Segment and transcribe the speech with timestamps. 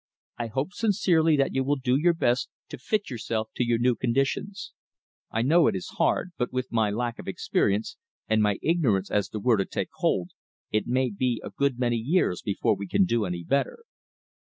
[0.39, 3.93] I hope sincerely that you will do your best to fit yourself to your new
[3.95, 4.71] conditions.
[5.29, 9.29] I know it is hard, but with my lack of experience and my ignorance as
[9.29, 10.31] to where to take hold,
[10.71, 13.83] it may be a good many years before we can do any better."